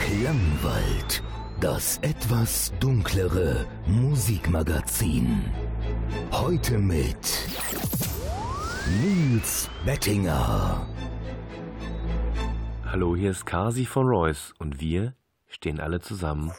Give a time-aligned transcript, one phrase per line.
[0.00, 1.22] Klangwald,
[1.60, 5.44] das etwas dunklere Musikmagazin.
[6.32, 7.46] Heute mit
[9.02, 10.86] Nils Bettinger.
[12.86, 15.12] Hallo, hier ist Kasi von Royce und wir
[15.48, 16.50] stehen alle zusammen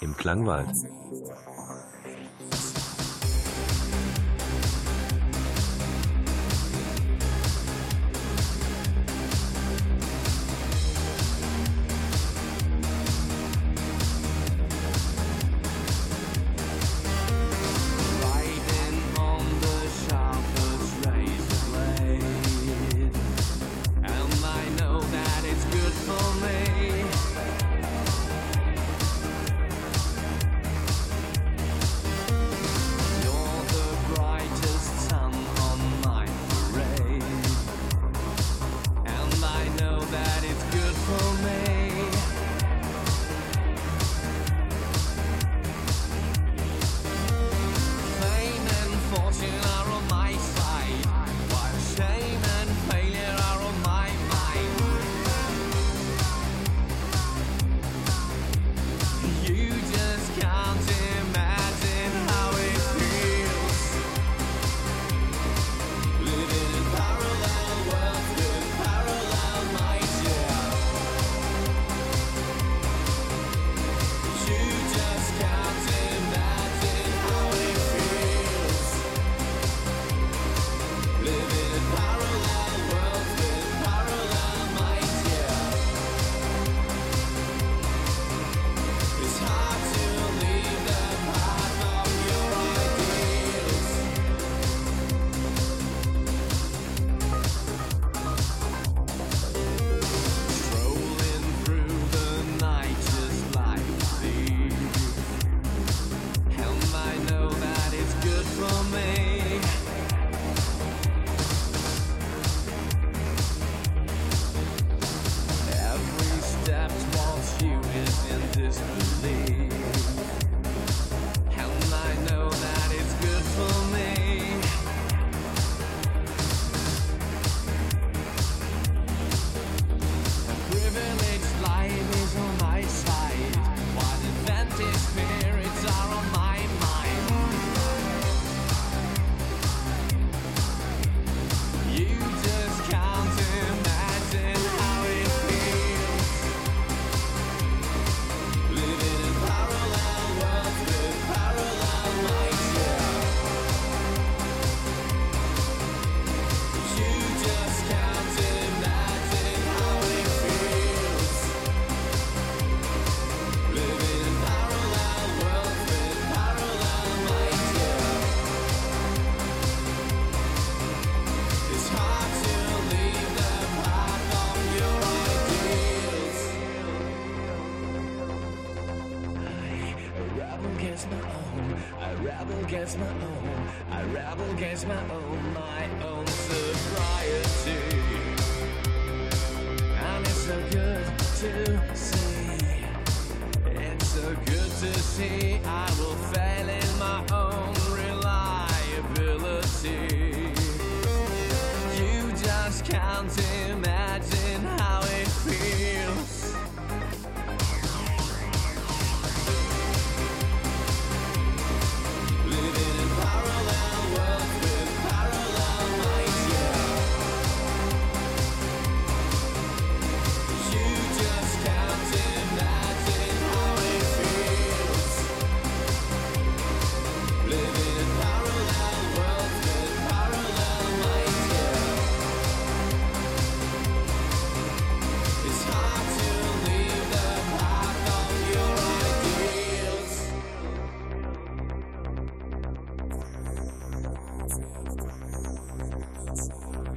[0.00, 0.74] im Klangwald.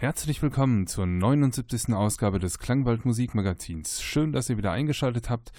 [0.07, 1.94] Herzlich willkommen zur 79.
[1.94, 4.01] Ausgabe des Klangwald Musikmagazins.
[4.01, 5.51] Schön, dass ihr wieder eingeschaltet habt.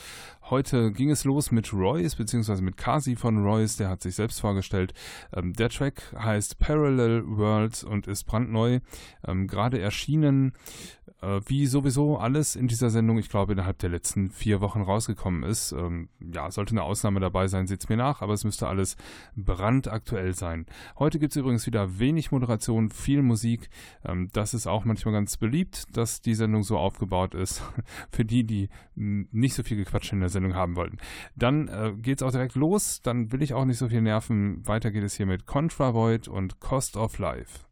[0.48, 4.40] Heute ging es los mit Royce, beziehungsweise mit Kasi von Royce, der hat sich selbst
[4.40, 4.94] vorgestellt.
[5.34, 8.80] Ähm, der Track heißt Parallel Worlds und ist brandneu,
[9.26, 10.54] ähm, gerade erschienen
[11.20, 15.42] äh, wie sowieso alles in dieser Sendung, ich glaube, innerhalb der letzten vier Wochen rausgekommen
[15.42, 15.72] ist.
[15.72, 18.96] Ähm, ja, sollte eine Ausnahme dabei sein, seht's mir nach, aber es müsste alles
[19.36, 20.66] brandaktuell sein.
[20.98, 23.68] Heute gibt's übrigens wieder wenig Moderation, viel Musik.
[24.04, 27.62] Ähm, das ist auch manchmal ganz beliebt, dass die Sendung so aufgebaut ist,
[28.10, 30.98] für die, die nicht so viel Gequatsche in der Sendung haben wollten.
[31.36, 34.66] Dann äh, geht's auch direkt los, dann will ich auch nicht so viel nerven.
[34.66, 37.67] Weiter geht es hier mit Contra Void und Cost of Life.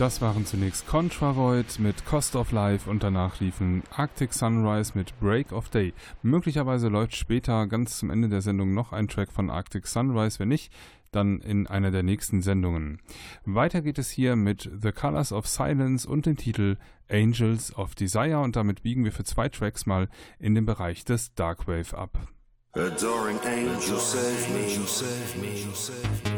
[0.00, 5.52] Das waren zunächst Contravoid mit Cost of Life und danach liefen Arctic Sunrise mit Break
[5.52, 5.92] of Day.
[6.22, 10.48] Möglicherweise läuft später ganz zum Ende der Sendung noch ein Track von Arctic Sunrise, wenn
[10.48, 10.72] nicht,
[11.10, 13.02] dann in einer der nächsten Sendungen.
[13.44, 16.78] Weiter geht es hier mit The Colors of Silence und dem Titel
[17.10, 21.34] Angels of Desire und damit biegen wir für zwei Tracks mal in den Bereich des
[21.34, 22.26] Darkwave ab.
[22.72, 26.29] Adoring angel, save me, save me, save me.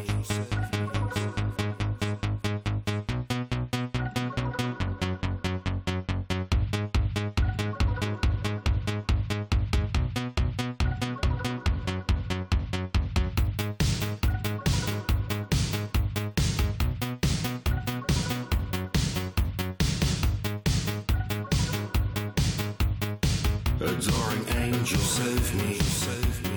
[23.84, 26.51] Adoring angel, save me, save me.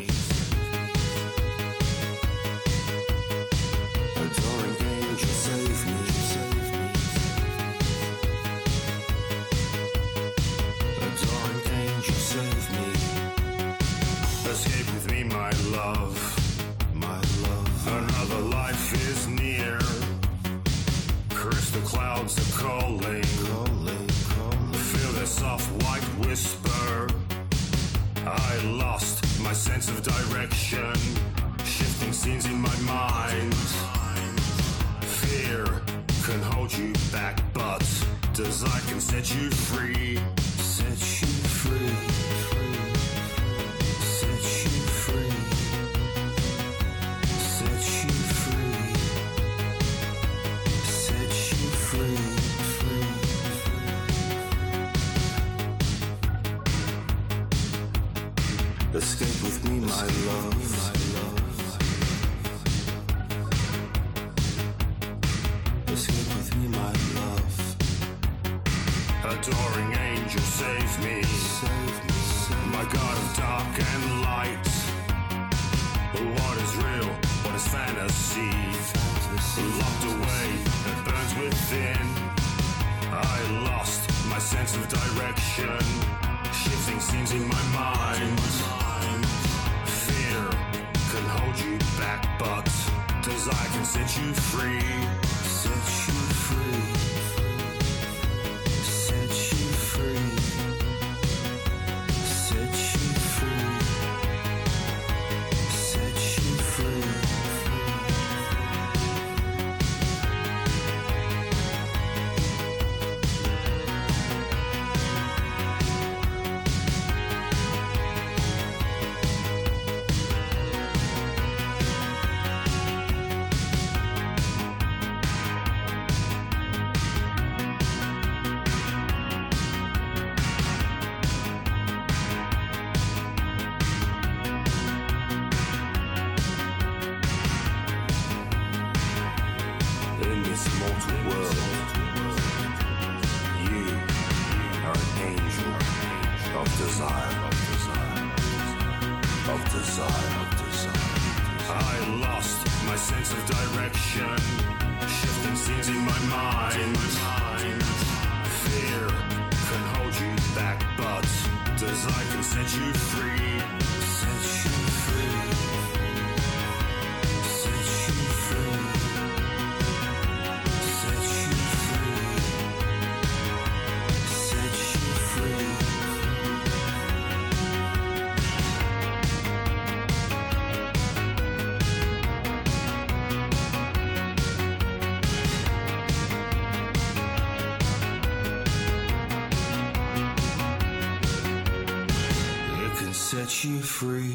[193.96, 194.35] Free.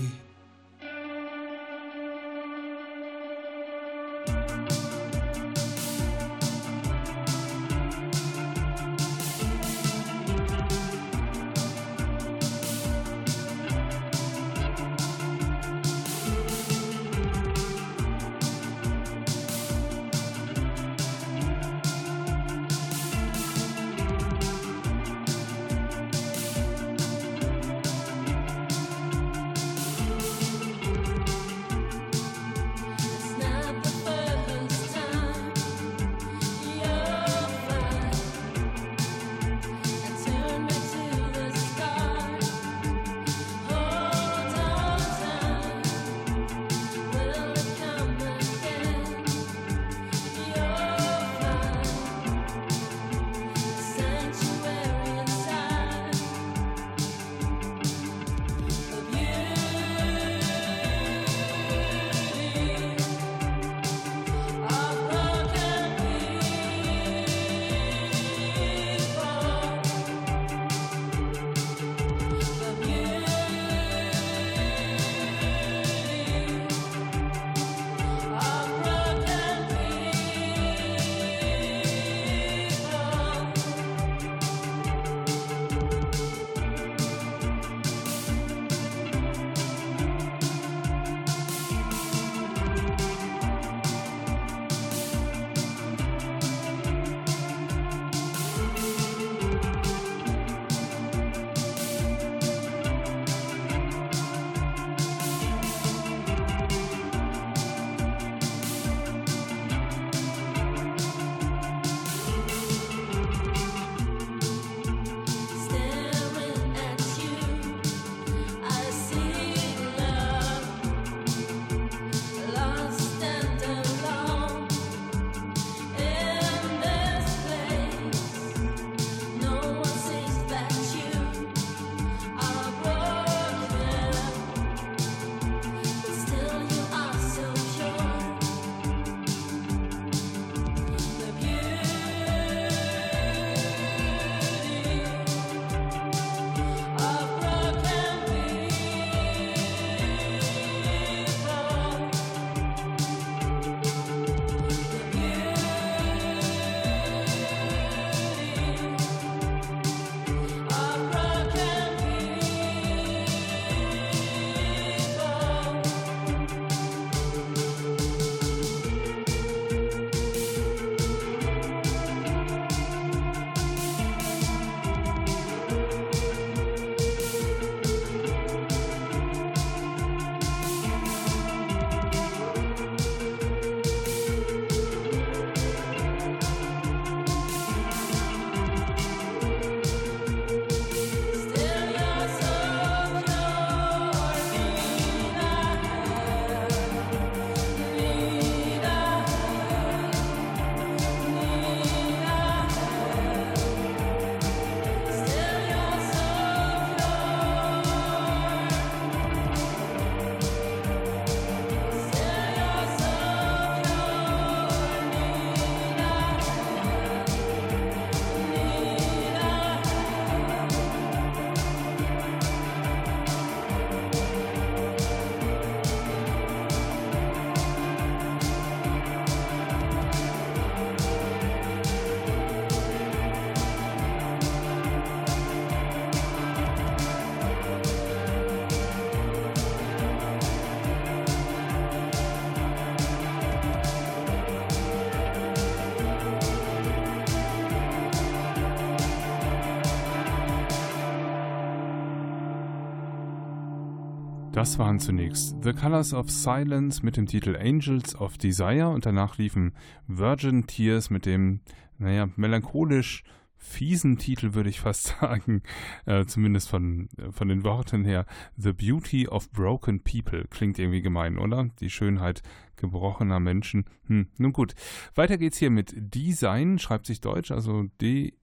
[254.53, 259.39] Das waren zunächst The Colors of Silence mit dem Titel Angels of Desire und danach
[259.39, 259.75] liefen
[260.09, 261.61] Virgin Tears mit dem,
[261.99, 263.23] naja, melancholisch
[263.57, 265.63] fiesen Titel, würde ich fast sagen,
[266.05, 268.27] äh, zumindest von, von den Worten her.
[268.57, 270.47] The Beauty of Broken People.
[270.51, 271.71] Klingt irgendwie gemein, oder?
[271.79, 272.43] Die Schönheit
[272.77, 273.85] gebrochener Menschen.
[274.07, 274.75] Hm, nun gut.
[275.15, 278.37] Weiter geht's hier mit Design, schreibt sich Deutsch, also D-I-E-S-E-I-N,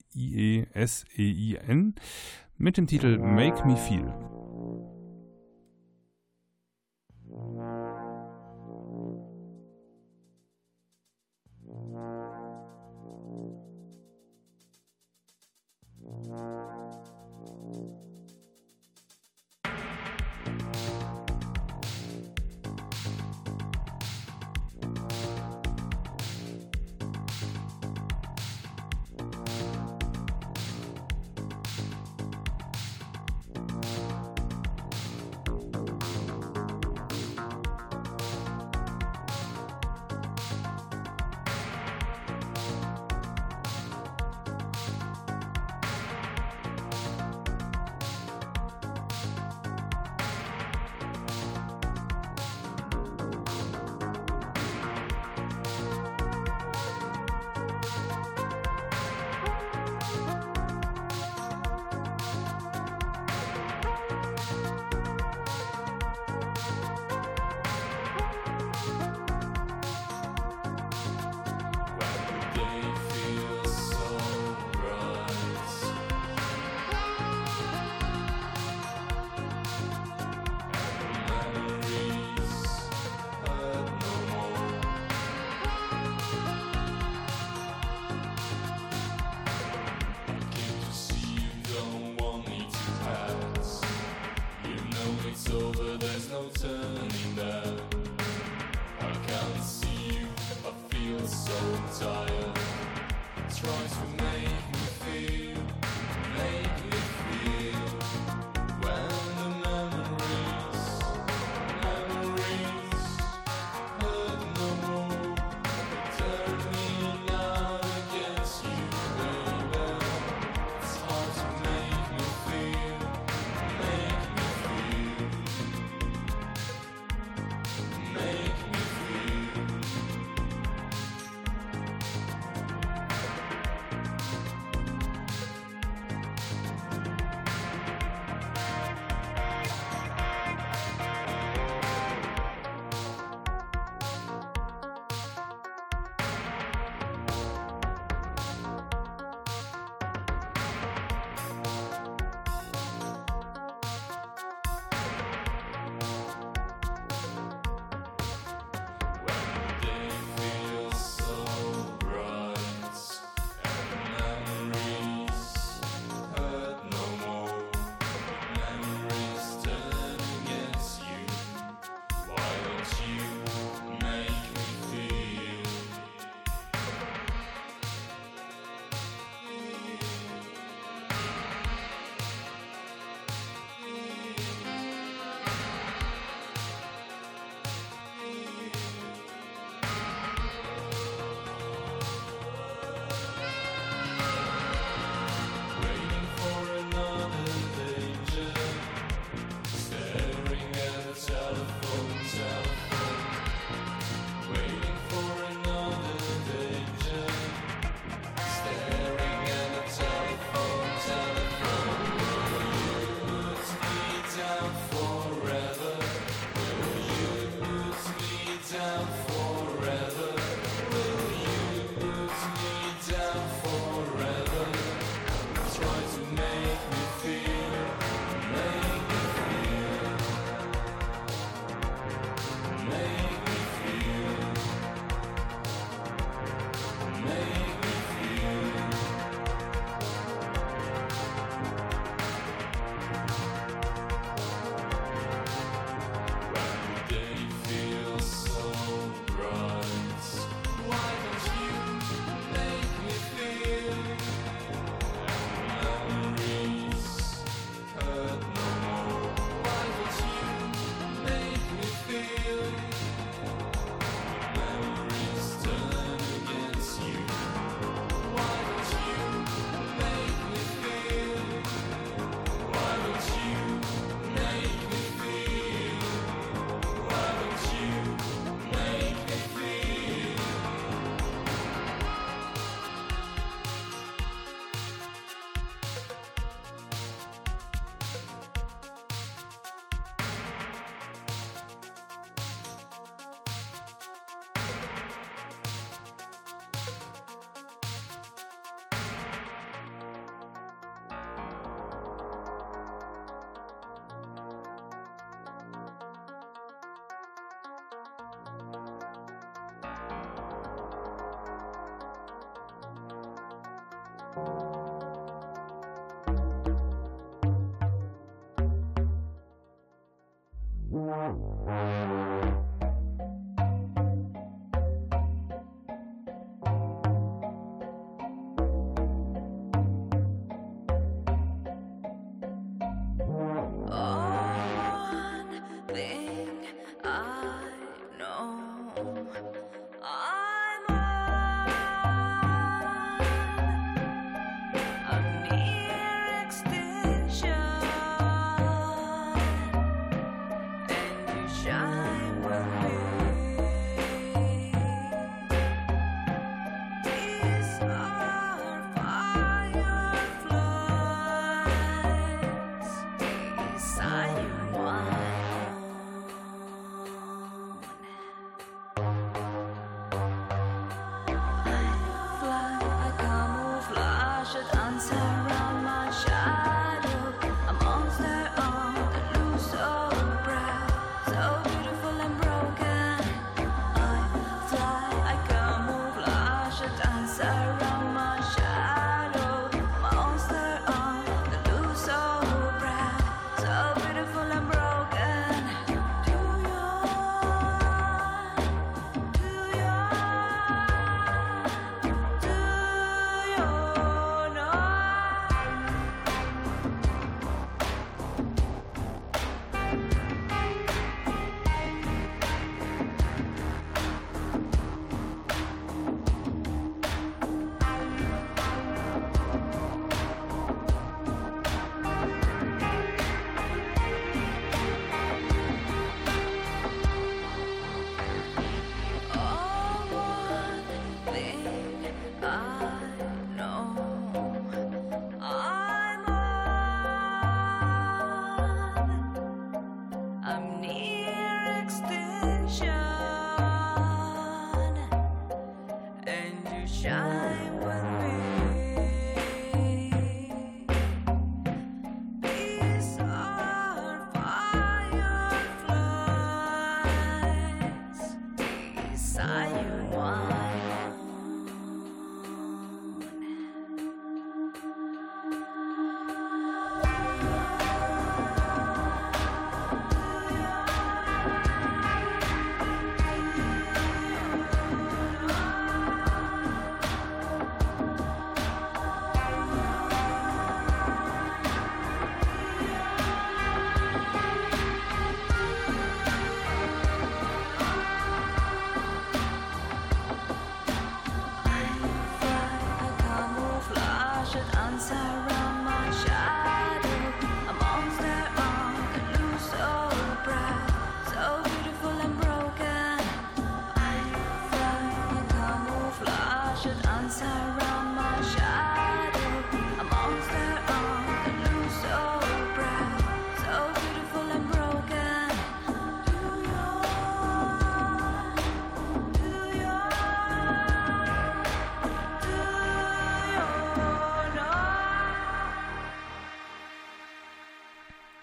[2.56, 4.37] mit dem Titel Make Me Feel.
[7.38, 7.77] Thank you.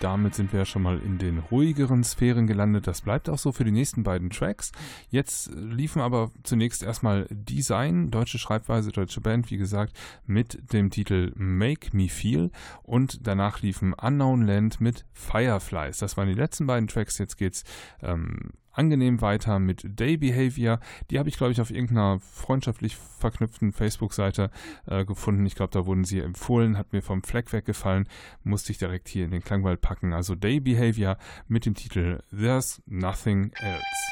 [0.06, 2.86] Damit sind wir ja schon mal in den ruhigeren Sphären gelandet.
[2.86, 4.72] Das bleibt auch so für die nächsten beiden Tracks.
[5.10, 11.34] Jetzt liefen aber zunächst erstmal Design, deutsche Schreibweise, deutsche Band, wie gesagt, mit dem Titel
[11.36, 12.52] Make Me Feel
[12.84, 15.98] und danach liefen Unknown Land mit Fireflies.
[15.98, 17.18] Das waren die letzten beiden Tracks.
[17.18, 17.64] Jetzt geht's
[18.04, 20.80] ähm, angenehm weiter mit Day Behavior.
[21.10, 24.52] Die habe ich, glaube ich, auf irgendeiner freundschaftlich verknüpften Facebook-Seite
[24.86, 25.46] äh, gefunden.
[25.46, 28.08] Ich glaube, da wurden sie empfohlen, hat mir vom Fleck weggefallen,
[28.44, 30.14] musste ich direkt hier in den Klangwald packen.
[30.14, 34.05] Also Day Behavior mit dem Titel There's Nothing Else.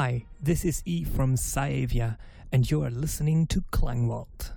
[0.00, 2.18] Hi, this is E from Saevia,
[2.52, 4.52] and you are listening to Klangwald.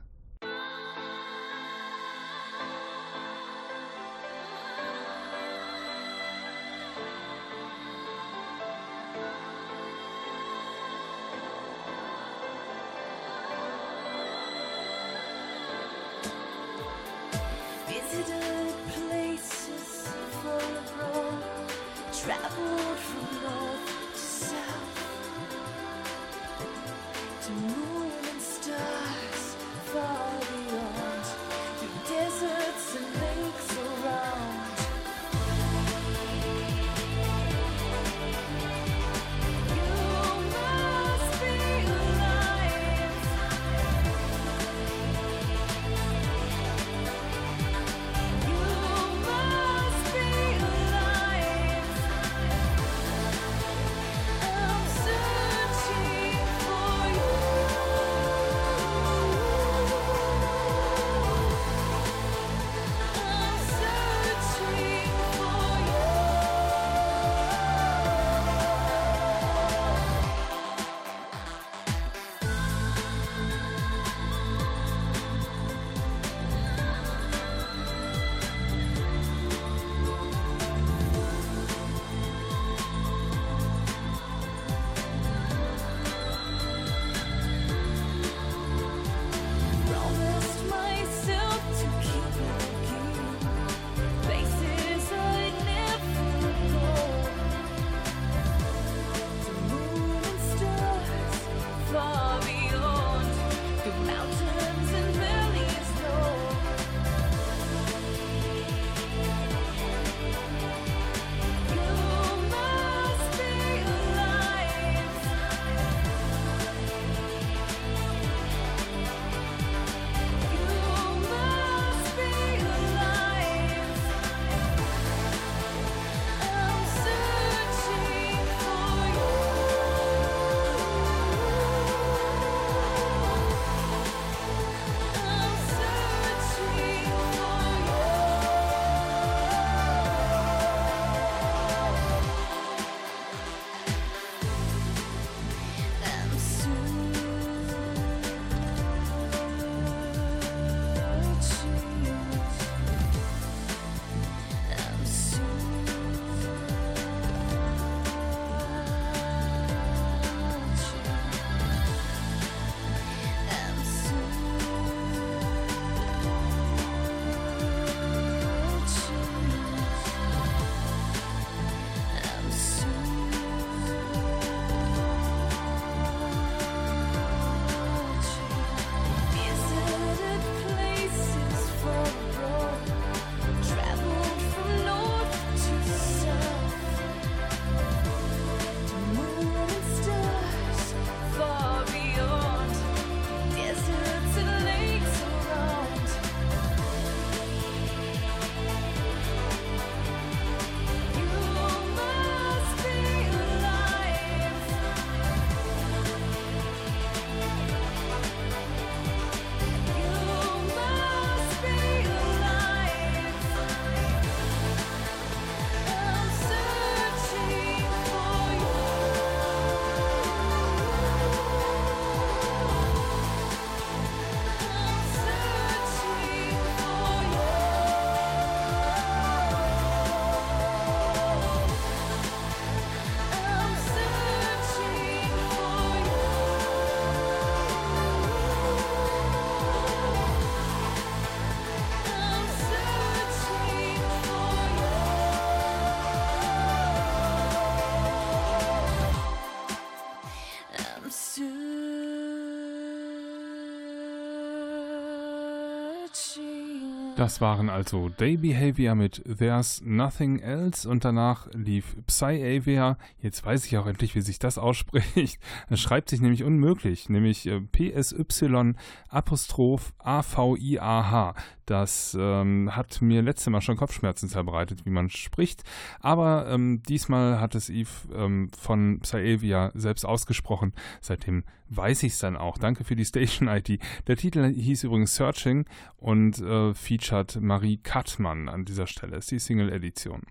[257.22, 262.98] Das waren also Day Behavior mit There's Nothing Else und danach lief Psyavia.
[263.22, 265.40] Jetzt weiß ich auch endlich, wie sich das ausspricht.
[265.70, 268.74] Es schreibt sich nämlich unmöglich, nämlich äh, PSY
[269.08, 271.36] Apostroph A V I A H.
[271.72, 275.64] Das ähm, hat mir letztes Mal schon Kopfschmerzen zerbreitet, wie man spricht.
[276.02, 280.74] Aber ähm, diesmal hat es Eve ähm, von Psaevia selbst ausgesprochen.
[281.00, 282.58] Seitdem weiß ich es dann auch.
[282.58, 283.80] Danke für die Station-ID.
[284.08, 285.64] Der Titel hieß übrigens Searching
[285.96, 289.16] und äh, featured Marie Kattmann an dieser Stelle.
[289.16, 290.24] Ist die Single-Edition.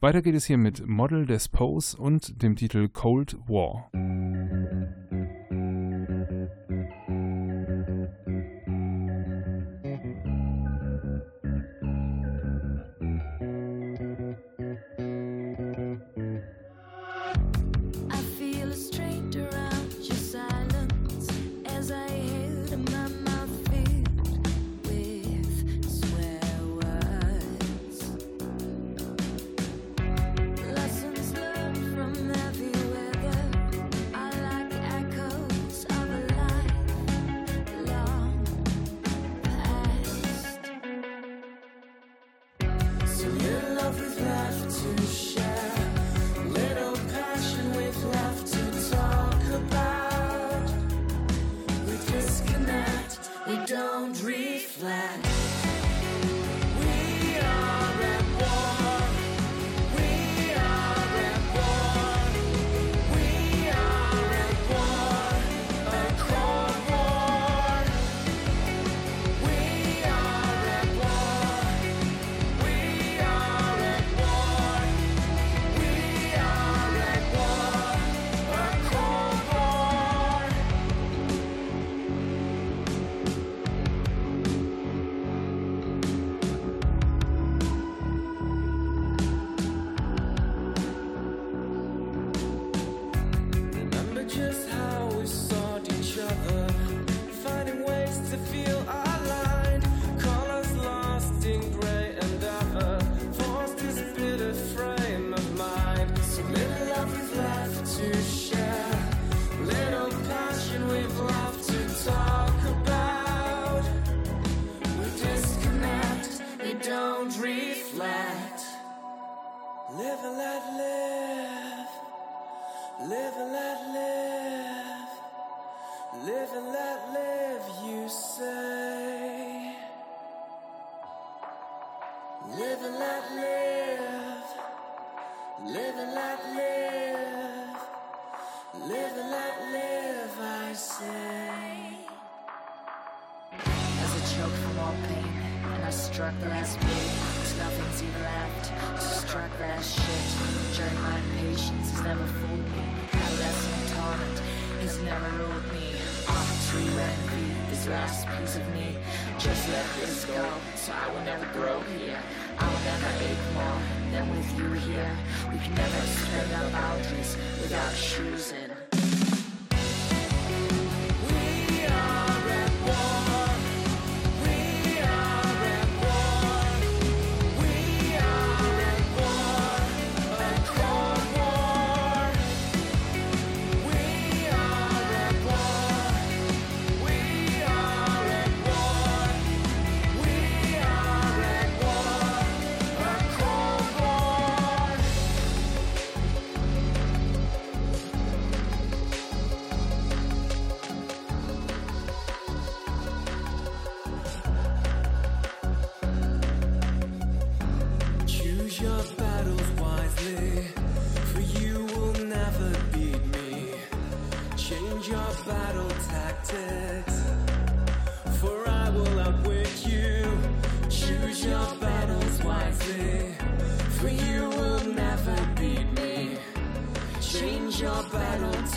[0.00, 3.88] Weiter geht es hier mit Model des Pose und dem Titel Cold War.
[3.92, 5.87] Musik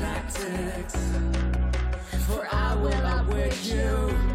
[0.01, 0.95] tactics.
[2.25, 4.30] For I will outwit you.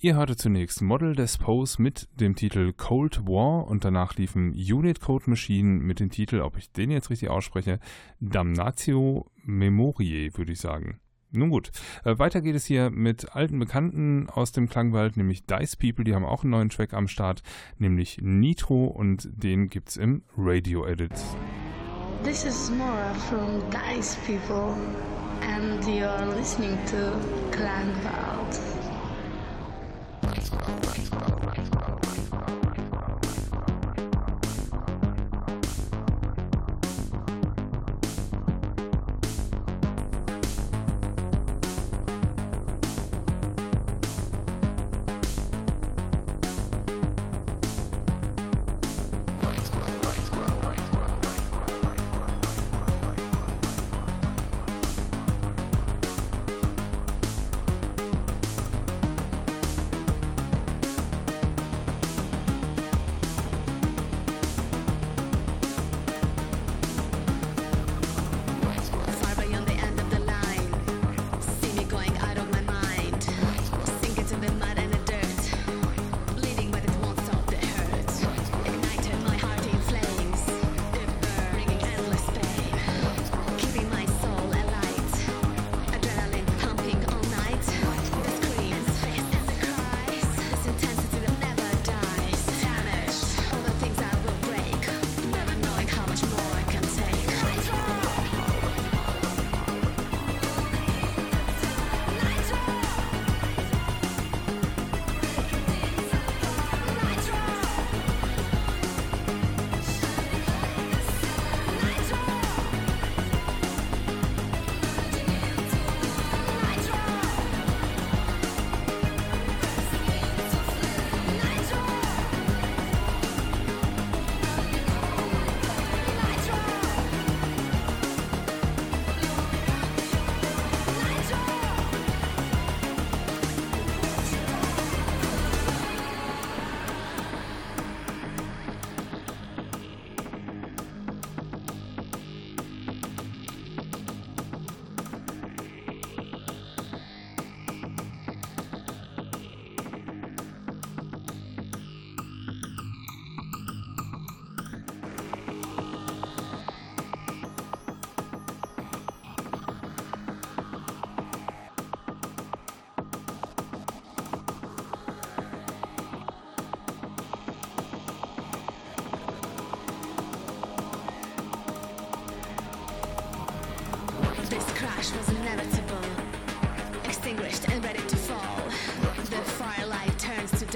[0.00, 5.00] Ihr hörte zunächst Model des Pose mit dem Titel Cold War und danach liefen Unit
[5.00, 7.80] Code Machine mit dem Titel, ob ich den jetzt richtig ausspreche,
[8.20, 11.00] Damnatio Memoriae, würde ich sagen.
[11.32, 11.72] Nun gut,
[12.04, 16.14] äh, weiter geht es hier mit alten Bekannten aus dem Klangwald, nämlich Dice People, die
[16.14, 17.42] haben auch einen neuen Track am Start,
[17.78, 21.10] nämlich Nitro und den gibt's im Radio Edit.
[22.22, 24.76] This is Nora from Dice People,
[25.42, 27.18] and you're listening to
[27.50, 28.77] Klangwald.
[30.38, 31.47] ですか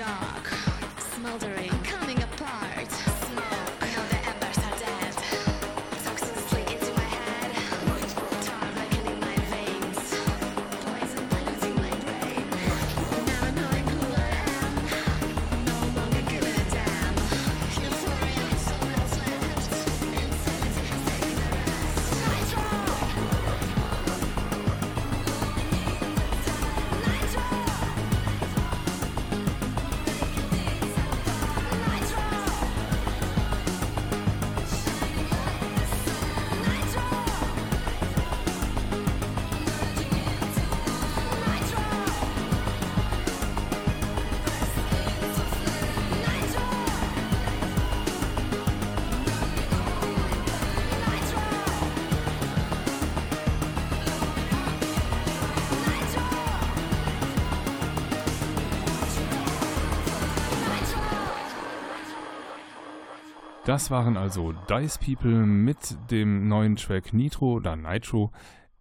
[0.03, 0.52] dark.
[63.65, 68.33] Das waren also Dice People mit dem neuen Track Nitro oder Nitro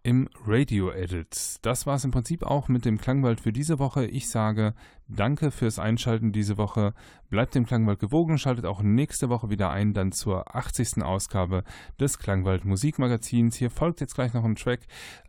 [0.04, 1.56] im Radio Edit.
[1.62, 4.04] Das war es im Prinzip auch mit dem Klangwald für diese Woche.
[4.06, 4.74] Ich sage
[5.08, 6.94] danke fürs Einschalten diese Woche.
[7.30, 11.02] Bleibt dem Klangwald gewogen, schaltet auch nächste Woche wieder ein, dann zur 80.
[11.02, 11.64] Ausgabe
[11.98, 13.56] des Klangwald Musikmagazins.
[13.56, 14.80] Hier folgt jetzt gleich noch ein Track,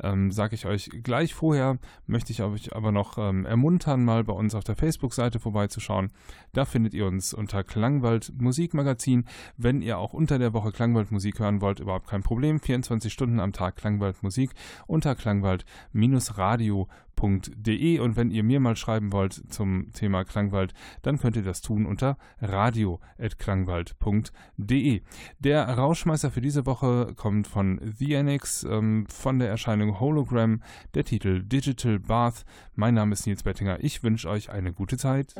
[0.01, 1.77] ähm, sage ich euch gleich vorher.
[2.05, 6.11] Möchte ich euch aber noch ähm, ermuntern, mal bei uns auf der Facebook-Seite vorbeizuschauen.
[6.51, 9.25] Da findet ihr uns unter Klangwald Musikmagazin.
[9.55, 12.59] Wenn ihr auch unter der Woche Klangwald Musik hören wollt, überhaupt kein Problem.
[12.59, 14.51] 24 Stunden am Tag Klangwald Musik.
[14.87, 17.99] Unter klangwald-radio.de.
[17.99, 21.85] Und wenn ihr mir mal schreiben wollt zum Thema Klangwald, dann könnt ihr das tun
[21.85, 25.01] unter radio.klangwald.de.
[25.39, 30.61] Der Rauschmeister für diese Woche kommt von The Annex, ähm, von der Erscheinung Hologram,
[30.93, 32.45] der Titel Digital Bath.
[32.75, 33.83] Mein Name ist Nils Bettinger.
[33.83, 35.35] Ich wünsche euch eine gute Zeit.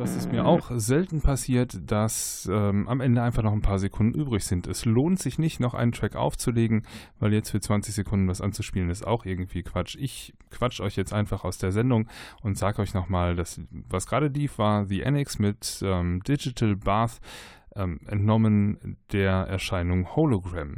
[0.00, 4.18] Das ist mir auch selten passiert, dass ähm, am Ende einfach noch ein paar Sekunden
[4.18, 4.66] übrig sind.
[4.66, 6.86] Es lohnt sich nicht, noch einen Track aufzulegen,
[7.18, 9.96] weil jetzt für 20 Sekunden was anzuspielen ist auch irgendwie Quatsch.
[10.00, 12.08] Ich quatsch euch jetzt einfach aus der Sendung
[12.42, 17.20] und sag euch nochmal, dass was gerade lief, war The Annex mit ähm, Digital Bath
[17.76, 20.76] ähm, entnommen der Erscheinung Hologram.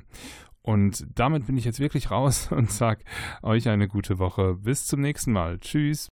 [0.62, 3.04] Und damit bin ich jetzt wirklich raus und sag
[3.42, 4.54] euch eine gute Woche.
[4.54, 5.60] Bis zum nächsten Mal.
[5.60, 6.10] Tschüss.